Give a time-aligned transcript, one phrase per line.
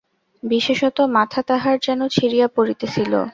[0.43, 3.13] বিশেষত মাথা তাহার যেন ছিড়িয়া পড়িতেছিল।